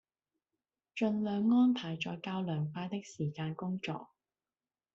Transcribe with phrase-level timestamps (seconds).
[0.95, 4.09] 盡量安排在較涼快的時間工作